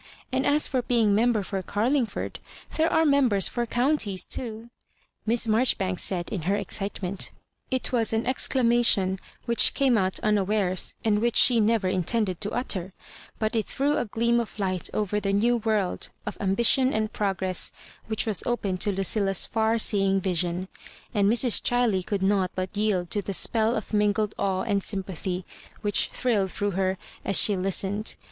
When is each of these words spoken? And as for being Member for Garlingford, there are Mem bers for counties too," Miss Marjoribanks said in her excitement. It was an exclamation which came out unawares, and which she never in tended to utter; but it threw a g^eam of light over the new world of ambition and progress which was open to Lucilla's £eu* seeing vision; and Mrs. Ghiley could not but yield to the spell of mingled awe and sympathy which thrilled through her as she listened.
And 0.31 0.47
as 0.47 0.67
for 0.67 0.81
being 0.81 1.13
Member 1.13 1.43
for 1.43 1.61
Garlingford, 1.61 2.39
there 2.75 2.91
are 2.91 3.05
Mem 3.05 3.29
bers 3.29 3.47
for 3.47 3.67
counties 3.67 4.23
too," 4.23 4.71
Miss 5.27 5.47
Marjoribanks 5.47 6.01
said 6.01 6.31
in 6.31 6.41
her 6.49 6.55
excitement. 6.55 7.29
It 7.69 7.91
was 7.91 8.11
an 8.11 8.25
exclamation 8.25 9.19
which 9.45 9.75
came 9.75 9.99
out 9.99 10.17
unawares, 10.23 10.95
and 11.05 11.19
which 11.19 11.35
she 11.35 11.59
never 11.59 11.87
in 11.87 12.03
tended 12.03 12.41
to 12.41 12.51
utter; 12.51 12.93
but 13.37 13.55
it 13.55 13.67
threw 13.67 13.95
a 13.97 14.05
g^eam 14.07 14.41
of 14.41 14.57
light 14.57 14.89
over 14.91 15.19
the 15.19 15.31
new 15.33 15.57
world 15.57 16.09
of 16.25 16.35
ambition 16.41 16.91
and 16.93 17.13
progress 17.13 17.71
which 18.07 18.25
was 18.25 18.41
open 18.47 18.79
to 18.79 18.91
Lucilla's 18.91 19.47
£eu* 19.55 19.77
seeing 19.79 20.19
vision; 20.19 20.67
and 21.13 21.29
Mrs. 21.29 21.61
Ghiley 21.61 22.01
could 22.03 22.23
not 22.23 22.49
but 22.55 22.75
yield 22.75 23.11
to 23.11 23.21
the 23.21 23.35
spell 23.35 23.75
of 23.75 23.93
mingled 23.93 24.33
awe 24.39 24.63
and 24.63 24.81
sympathy 24.81 25.45
which 25.83 26.07
thrilled 26.07 26.49
through 26.51 26.71
her 26.71 26.97
as 27.23 27.37
she 27.39 27.55
listened. 27.55 28.15